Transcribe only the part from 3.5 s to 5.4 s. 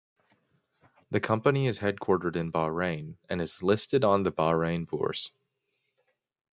listed on the Bahrain Bourse.